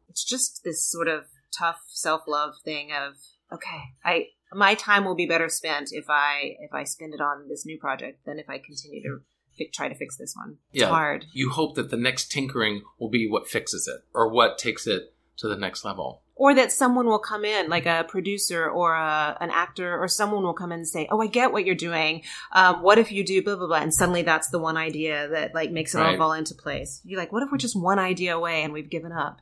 [0.08, 1.26] it's just this sort of
[1.58, 3.16] tough self-love thing of,
[3.52, 7.48] okay, I, my time will be better spent if I if I spend it on
[7.48, 9.20] this new project than if I continue to
[9.58, 10.58] fi- try to fix this one.
[10.74, 10.90] It's Yeah.
[10.90, 11.26] hard.
[11.34, 15.14] You hope that the next tinkering will be what fixes it or what takes it
[15.40, 16.22] to the next level.
[16.36, 20.44] Or that someone will come in, like a producer or a, an actor, or someone
[20.44, 22.24] will come in and say, "Oh, I get what you're doing.
[22.54, 25.54] Um, what if you do blah blah blah?" And suddenly, that's the one idea that
[25.54, 27.02] like makes it all fall into place.
[27.04, 29.40] You're like, "What if we're just one idea away and we've given up?"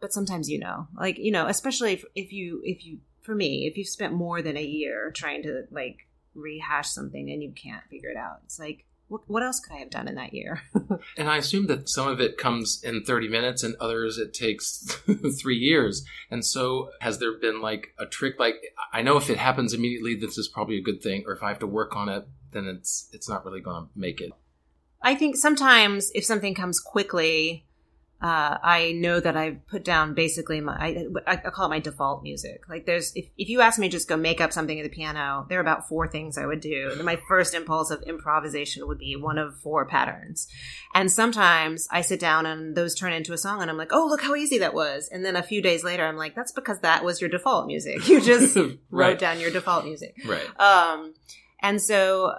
[0.00, 3.66] But sometimes you know, like you know, especially if, if you if you for me,
[3.66, 7.84] if you've spent more than a year trying to like rehash something and you can't
[7.90, 10.62] figure it out, it's like, what, what else could I have done in that year?
[11.16, 14.84] And I assume that some of it comes in 30 minutes and others it takes
[15.40, 16.04] three years.
[16.30, 18.38] And so has there been like a trick?
[18.38, 18.56] Like,
[18.92, 21.24] I know if it happens immediately, this is probably a good thing.
[21.26, 23.90] Or if I have to work on it, then it's, it's not really going to
[23.94, 24.32] make it.
[25.00, 27.66] I think sometimes if something comes quickly,
[28.22, 32.22] uh, I know that I've put down basically my, I, I call it my default
[32.22, 32.62] music.
[32.68, 34.88] Like there's, if, if you ask me to just go make up something at the
[34.88, 36.92] piano, there are about four things I would do.
[36.92, 40.48] And my first impulse of improvisation would be one of four patterns.
[40.94, 44.06] And sometimes I sit down and those turn into a song and I'm like, oh,
[44.08, 45.08] look how easy that was.
[45.12, 48.08] And then a few days later, I'm like, that's because that was your default music.
[48.08, 48.78] You just Right.
[48.90, 50.14] wrote down your default music.
[50.24, 50.48] Right.
[50.58, 51.12] Um,
[51.60, 52.34] and so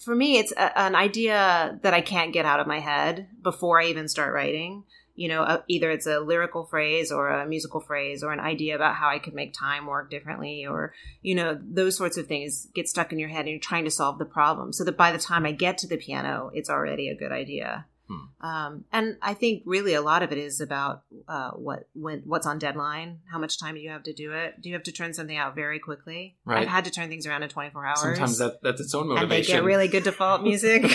[0.00, 3.80] for me, it's a, an idea that I can't get out of my head before
[3.80, 4.84] I even start writing.
[5.14, 8.74] You know, uh, either it's a lyrical phrase or a musical phrase or an idea
[8.74, 12.68] about how I could make time work differently or, you know, those sorts of things
[12.74, 15.12] get stuck in your head and you're trying to solve the problem so that by
[15.12, 17.84] the time I get to the piano, it's already a good idea.
[18.10, 18.44] Hmm.
[18.44, 22.44] Um, and I think really a lot of it is about uh, what when what's
[22.44, 23.20] on deadline.
[23.30, 24.60] How much time do you have to do it?
[24.60, 26.36] Do you have to turn something out very quickly?
[26.44, 26.62] Right.
[26.62, 28.00] I've had to turn things around in 24 hours.
[28.00, 29.56] Sometimes that, that's its own and they motivation.
[29.56, 30.82] get really good default music.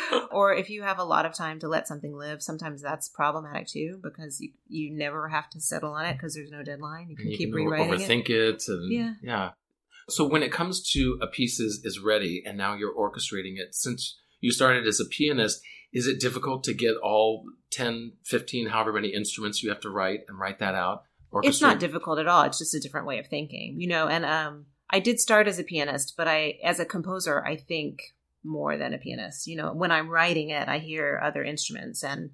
[0.30, 3.66] or if you have a lot of time to let something live, sometimes that's problematic
[3.66, 7.10] too because you, you never have to settle on it because there's no deadline.
[7.10, 7.98] You can you keep can rewriting it.
[8.00, 8.62] overthink it.
[8.68, 9.14] and Yeah.
[9.20, 9.50] yeah.
[10.08, 13.74] So when it comes to a piece is, is ready and now you're orchestrating it,
[13.74, 15.60] since you started as a pianist,
[15.92, 20.20] is it difficult to get all 10, 15, however many instruments you have to write
[20.28, 21.04] and write that out?
[21.42, 22.44] it's not difficult at all.
[22.44, 25.58] It's just a different way of thinking you know and um i did start as
[25.58, 27.98] a pianist but i as a composer i think
[28.44, 29.46] more than a pianist.
[29.46, 32.30] You know when i'm writing it i hear other instruments and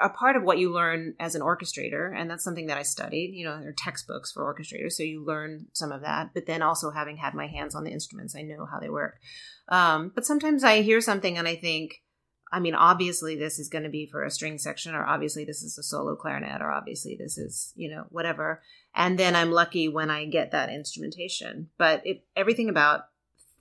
[0.00, 3.32] a part of what you learn as an orchestrator and that's something that i studied
[3.32, 6.62] you know there are textbooks for orchestrators so you learn some of that but then
[6.62, 9.16] also having had my hands on the instruments i know how they work.
[9.68, 12.02] Um, but sometimes i hear something and i think
[12.54, 15.62] I mean, obviously, this is going to be for a string section, or obviously, this
[15.62, 18.62] is a solo clarinet, or obviously, this is, you know, whatever.
[18.94, 21.70] And then I'm lucky when I get that instrumentation.
[21.78, 23.06] But it, everything about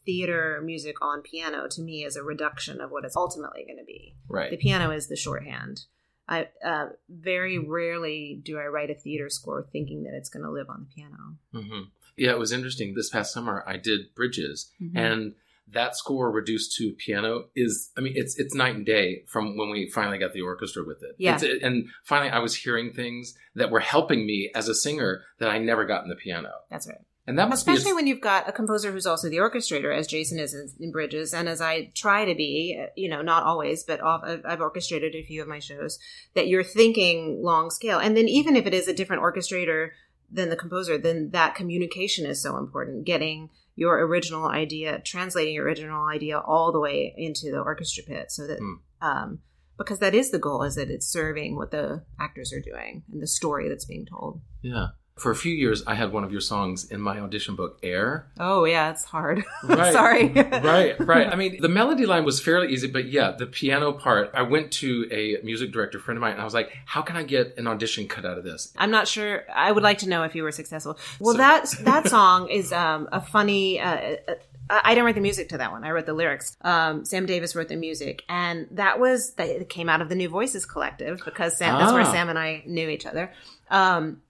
[0.05, 3.85] theater music on piano to me is a reduction of what it's ultimately going to
[3.85, 4.15] be.
[4.27, 4.51] Right.
[4.51, 5.81] The piano is the shorthand.
[6.27, 10.51] I uh, very rarely do I write a theater score thinking that it's going to
[10.51, 11.37] live on the piano.
[11.51, 11.81] hmm
[12.15, 12.93] Yeah, it was interesting.
[12.93, 14.91] This past summer, I did Bridges, Mhm.
[14.95, 15.33] and
[15.71, 19.69] that score reduced to piano is, I mean, it's it's night and day from when
[19.69, 21.15] we finally got the orchestra with it.
[21.17, 21.35] Yeah.
[21.35, 25.49] It's- and finally, I was hearing things that were helping me as a singer that
[25.49, 26.97] I never got in the piano, That's right.
[27.27, 30.37] and that must Especially when you've got a composer who's also the orchestrator, as Jason
[30.39, 34.59] is in, Bridges, and as I try to be, you know, not always, but I've
[34.61, 35.97] orchestrated a few of my shows,
[36.33, 37.99] that you're thinking long scale.
[37.99, 39.91] And then even if it is a different orchestrator
[40.31, 43.05] than the composer, then that communication is so important.
[43.05, 48.31] Getting your original idea, translating your original idea all the way into the orchestra pit
[48.31, 48.73] so that, Hmm.
[49.07, 49.39] um,
[49.77, 53.21] because that is the goal, is that it's serving what the actors are doing and
[53.21, 54.41] the story that's being told.
[54.61, 54.87] yeah.
[55.15, 58.25] For a few years, I had one of your songs in my audition book, Air.
[58.39, 59.43] Oh yeah, it's hard.
[59.63, 59.93] Right.
[59.93, 60.27] Sorry.
[60.33, 61.27] right, right.
[61.31, 64.31] I mean, the melody line was fairly easy, but yeah, the piano part.
[64.33, 67.15] I went to a music director friend of mine, and I was like, "How can
[67.15, 69.43] I get an audition cut out of this?" I'm not sure.
[69.53, 70.97] I would like to know if you were successful.
[71.19, 73.79] Well, So- that that song is um, a funny.
[73.79, 74.33] Uh, uh,
[74.69, 75.83] I didn't write the music to that one.
[75.83, 76.57] I wrote the lyrics.
[76.61, 80.15] Um, Sam Davis wrote the music, and that was that it came out of the
[80.15, 82.11] New Voices Collective because Sam, that's where Ah.
[82.11, 83.31] Sam and I knew each other.
[83.69, 84.21] Um,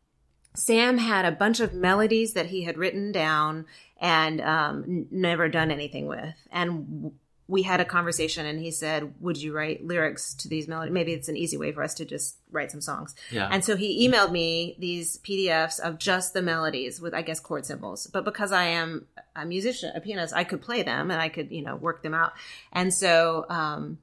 [0.55, 3.65] Sam had a bunch of melodies that he had written down
[3.99, 7.13] and um, n- never done anything with, and
[7.47, 8.45] we had a conversation.
[8.45, 10.93] And he said, "Would you write lyrics to these melodies?
[10.93, 13.49] Maybe it's an easy way for us to just write some songs." Yeah.
[13.51, 17.65] And so he emailed me these PDFs of just the melodies with, I guess, chord
[17.65, 18.07] symbols.
[18.07, 21.51] But because I am a musician, a pianist, I could play them and I could,
[21.51, 22.33] you know, work them out.
[22.71, 23.97] And so um,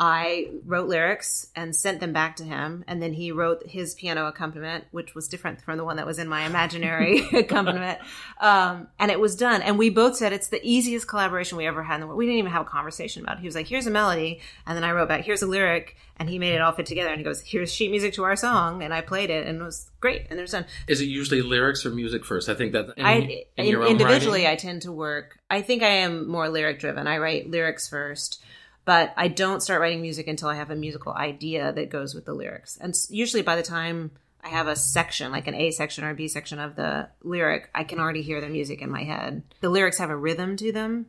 [0.00, 2.84] I wrote lyrics and sent them back to him.
[2.86, 6.20] And then he wrote his piano accompaniment, which was different from the one that was
[6.20, 7.98] in my imaginary accompaniment.
[8.40, 9.60] Um, and it was done.
[9.60, 12.16] And we both said it's the easiest collaboration we ever had in the world.
[12.16, 13.40] We didn't even have a conversation about it.
[13.40, 14.40] He was like, here's a melody.
[14.68, 15.96] And then I wrote back, here's a lyric.
[16.20, 17.10] And he made it all fit together.
[17.10, 18.84] And he goes, here's sheet music to our song.
[18.84, 20.26] And I played it and it was great.
[20.30, 20.66] And it was done.
[20.86, 22.48] Is it usually lyrics or music first?
[22.48, 23.14] I think that in, I
[23.56, 24.52] in in- individually writing?
[24.52, 25.38] I tend to work.
[25.50, 27.08] I think I am more lyric driven.
[27.08, 28.40] I write lyrics first,
[28.88, 32.24] but I don't start writing music until I have a musical idea that goes with
[32.24, 32.78] the lyrics.
[32.80, 34.12] And usually by the time
[34.42, 37.68] I have a section, like an A section or a B section of the lyric,
[37.74, 39.42] I can already hear the music in my head.
[39.60, 41.04] The lyrics have a rhythm to them.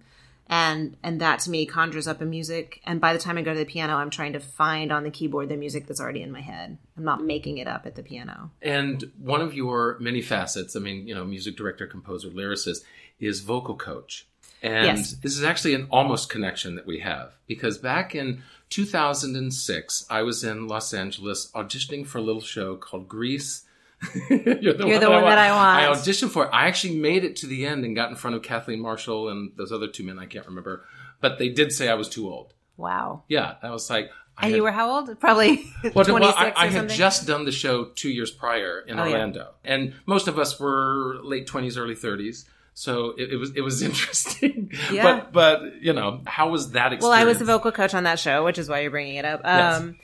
[0.47, 2.82] And and that to me conjures up a music.
[2.84, 5.09] And by the time I go to the piano, I'm trying to find on the
[5.09, 6.77] keyboard the music that's already in my head.
[6.97, 8.51] I'm not making it up at the piano.
[8.61, 12.80] And one of your many facets, I mean, you know, music director, composer, lyricist,
[13.21, 14.27] is vocal coach.
[14.62, 15.14] And Yes.
[15.14, 20.43] this is actually an almost connection that we have because back in 2006, I was
[20.43, 23.64] in Los Angeles auditioning for a little show called Grease.
[24.30, 24.39] You're
[24.74, 26.49] the You're the one that I I auditioned for it.
[26.53, 29.51] I actually made it to the end and got in front of Kathleen Marshall and
[29.57, 30.86] those other two men I can't remember,
[31.20, 32.53] but they did say I was too old.
[32.78, 33.24] Wow.
[33.28, 35.20] Yeah, I was like, I And had- you were how old?
[35.20, 38.97] Probably well, 26 well, I, I had just done the show two years prior in
[38.97, 39.12] Oh, yeah.
[39.12, 42.45] Orlando, and most of us were late twenties, early thirties.
[42.80, 44.71] So it, it was it was interesting.
[44.89, 45.03] Yeah.
[45.03, 47.03] But but you know how was that experience?
[47.03, 49.25] Well, I was the vocal coach on that show, which is why you're bringing it
[49.25, 49.41] up.
[49.43, 49.82] Yes.
[49.82, 49.97] Um,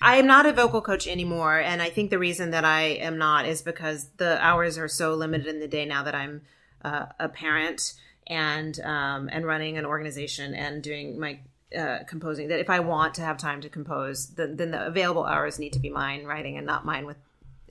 [0.00, 3.18] I am not a vocal coach anymore, and I think the reason that I am
[3.18, 6.40] not is because the hours are so limited in the day now that I'm
[6.82, 7.92] uh, a parent
[8.26, 11.40] and um, and running an organization and doing my
[11.78, 12.48] uh, composing.
[12.48, 15.74] That if I want to have time to compose, then, then the available hours need
[15.74, 17.18] to be mine writing and not mine with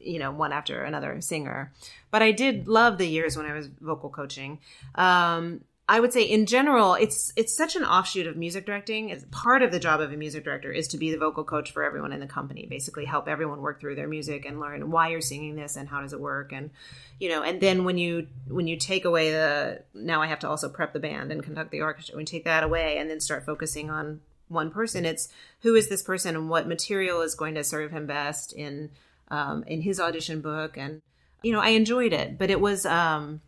[0.05, 1.73] you know one after another singer.
[2.11, 4.59] But i did love the years when i was vocal coaching.
[4.95, 9.09] Um i would say in general it's it's such an offshoot of music directing.
[9.09, 11.71] It's part of the job of a music director is to be the vocal coach
[11.71, 15.09] for everyone in the company basically help everyone work through their music and learn why
[15.09, 16.51] you're singing this and how does it work.
[16.51, 16.71] And
[17.19, 20.49] you know and then when you when you take away the now i have to
[20.49, 23.19] also prep the band and conduct the orchestra when you take that away and then
[23.19, 25.29] start focusing on one person it's
[25.61, 28.89] who is this person and what material is going to serve him best in
[29.29, 31.01] um, in his audition book and
[31.43, 33.41] you know i enjoyed it but it was um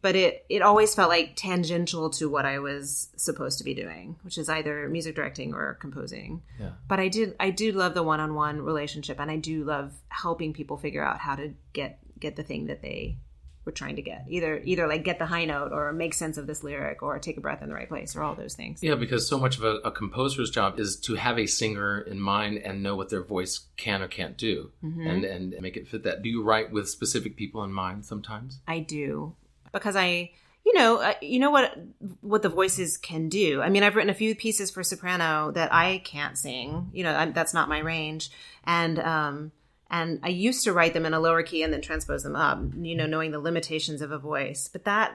[0.00, 4.16] but it it always felt like tangential to what i was supposed to be doing
[4.22, 6.70] which is either music directing or composing Yeah.
[6.88, 10.76] but i did i do love the one-on-one relationship and i do love helping people
[10.76, 13.16] figure out how to get get the thing that they
[13.64, 16.46] were trying to get either either like get the high note or make sense of
[16.46, 18.96] this lyric or take a breath in the right place or all those things Yeah,
[18.96, 22.58] because so much of a, a composer's job is to have a singer in mind
[22.58, 25.06] and know what their voice can or can't do, Mm-hmm.
[25.06, 26.22] and and make it fit that.
[26.22, 28.60] Do you write with specific people in mind sometimes?
[28.66, 29.34] I do
[29.72, 30.30] because I,
[30.66, 31.78] you know, uh, you know what
[32.20, 33.62] what the voices can do.
[33.62, 36.90] I mean, I've written a few pieces for soprano that I can't sing.
[36.92, 38.30] You know, I, that's not my range,
[38.64, 39.52] and um,
[39.92, 42.60] and I used to write them in a lower key and then transpose them up.
[42.76, 45.14] You know, knowing the limitations of a voice, but that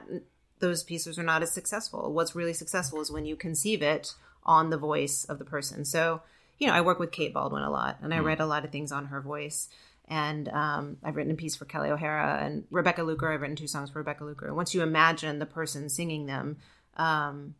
[0.60, 2.12] those pieces are not as successful.
[2.12, 4.14] What's really successful is when you conceive it
[4.44, 5.84] on the voice of the person.
[5.84, 6.22] So
[6.58, 8.70] you know, I work with Kate Baldwin a lot, and I write a lot of
[8.70, 9.68] things on her voice.
[10.08, 13.30] And um, I've written a piece for Kelli O'Hara and Rebecca Luker.
[13.30, 14.54] I've written two songs for Rebecca Luker.
[14.54, 16.56] Once you imagine the person singing them,
[16.96, 17.54] um,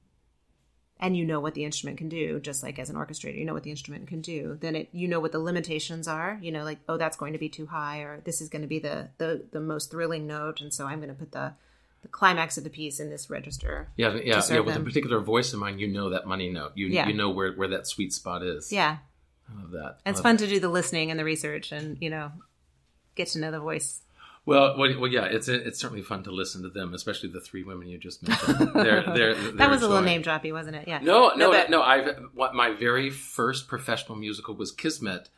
[1.00, 3.54] and you know what the instrument can do, just like as an orchestrator, you know
[3.54, 4.58] what the instrument can do.
[4.60, 6.38] Then it, you know what the limitations are.
[6.42, 8.68] You know, like oh, that's going to be too high, or this is going to
[8.68, 11.52] be the the the most thrilling note, and so I'm going to put the
[12.02, 13.88] the climax of the piece in this register.
[13.96, 14.60] Yeah, yeah, yeah.
[14.60, 16.72] With a particular voice in mind, you know that money note.
[16.76, 17.08] You Yeah.
[17.08, 18.72] you know where, where that sweet spot is.
[18.72, 18.98] Yeah,
[19.50, 19.98] I love that.
[20.04, 22.32] And it's I love fun to do the listening and the research, and you know,
[23.14, 24.00] get to know the voice.
[24.48, 27.62] Well, well, well, yeah, it's it's certainly fun to listen to them, especially the three
[27.62, 28.70] women you just mentioned.
[28.74, 30.88] They're, they're, that they're was a little name droppy, wasn't it?
[30.88, 31.00] Yeah.
[31.00, 31.78] No, no, no.
[31.80, 35.28] but- I've what my very first professional musical was Kismet,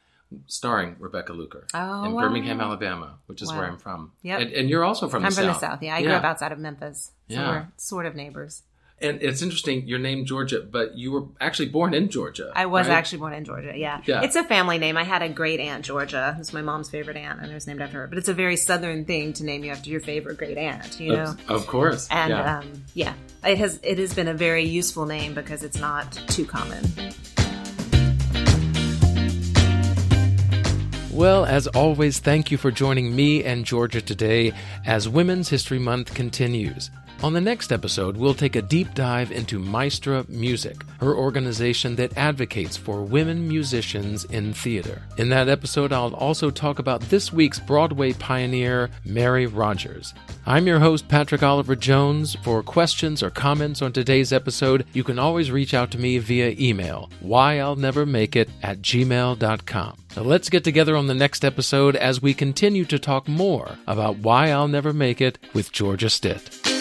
[0.47, 2.23] starring Rebecca Luker Oh, in wow.
[2.23, 3.59] Birmingham, Alabama, which is Wow.
[3.59, 4.13] where I'm from.
[4.23, 4.41] Yep.
[4.41, 5.61] and, and you're also from I'm the from south.
[5.61, 5.83] the south.
[5.83, 7.51] Yeah, I grew up outside of Memphis, so Yeah.
[7.51, 8.63] we're sort of neighbors.
[9.03, 9.87] And it's interesting.
[9.87, 12.53] You're named Georgia, but you were actually born in Georgia.
[12.55, 12.95] I was right?
[12.95, 13.73] actually born in Georgia.
[13.75, 14.03] Yeah.
[14.05, 14.23] Yeah.
[14.23, 14.99] it's a family name.
[14.99, 16.37] I had a great aunt Georgia.
[16.39, 18.07] It's my mom's favorite aunt, and it was named after her.
[18.07, 21.01] But it's a very southern thing to name you after your favorite great aunt.
[21.01, 21.23] You know.
[21.23, 22.09] Of, of course.
[22.11, 22.59] and yeah.
[22.59, 26.45] um, yeah, it has it has been a very useful name because it's not too
[26.45, 26.85] common.
[31.11, 34.53] Well, as always, thank you for joining me and Georgia today
[34.87, 36.91] as Women's History Month continues.
[37.23, 42.17] On the next episode, we'll take a deep dive into Maestra Music, her organization that
[42.17, 45.03] advocates for women musicians in theater.
[45.19, 50.15] In that episode, I'll also talk about this week's Broadway pioneer, Mary Rodgers.
[50.47, 52.37] I'm your host, Patrick Oliver Jones.
[52.37, 56.57] For questions or comments on today's episode, you can always reach out to me via
[56.59, 59.97] email, whyillnevermakeit at gmail.com.
[60.17, 64.17] Now let's get together on the next episode as we continue to talk more about
[64.17, 66.80] Why I'll Never Make It with Georgia Stitt.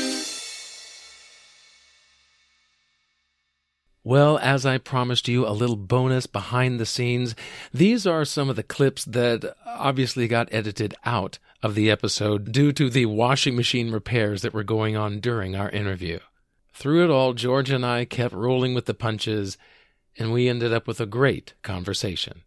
[4.10, 7.36] Well, as I promised you, a little bonus behind the scenes.
[7.72, 12.72] These are some of the clips that obviously got edited out of the episode due
[12.72, 16.18] to the washing machine repairs that were going on during our interview.
[16.74, 19.60] Through it all, George and I kept rolling with the punches,
[20.18, 22.41] and we ended up with a great conversation.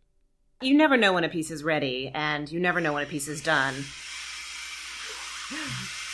[0.62, 3.28] You never know when a piece is ready, and you never know when a piece
[3.28, 3.74] is done.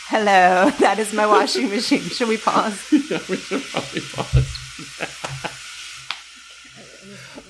[0.09, 2.01] Hello, that is my washing machine.
[2.01, 2.87] Should we pause?
[3.09, 4.68] yeah, we should probably pause.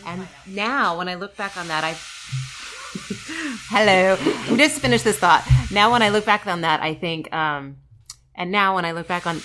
[0.06, 1.92] And now, when I look back on that, I.
[3.70, 4.18] Hello.
[4.50, 5.44] We Just finish this thought.
[5.72, 7.78] Now, when I look back on that, I think, um,
[8.36, 9.38] and now when I look back on.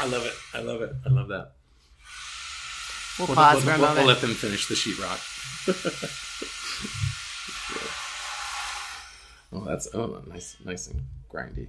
[0.00, 0.34] I love it.
[0.54, 0.92] I love it.
[1.04, 1.52] I love that.
[3.18, 3.98] We'll We'll, pause we'll- for a we'll- moment.
[3.98, 5.18] we'll let them finish the sheetrock.
[9.52, 11.02] oh, that's oh nice, nice and
[11.32, 11.68] grindy.